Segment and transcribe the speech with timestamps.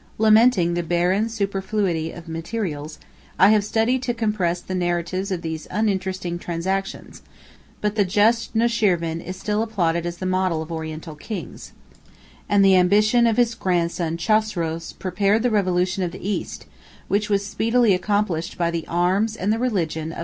[0.17, 2.97] Lamenting the barren superfluity of materials,
[3.37, 7.21] I have studied to compress the narrative of these uninteresting transactions:
[7.81, 11.73] but the just Nushirvan is still applauded as the model of Oriental kings,
[12.49, 16.65] and the ambition of his grandson Chosroes prepared the revolution of the East,
[17.07, 20.19] which was speedily accomplished by the arms and the religion of the successors of Mahomet.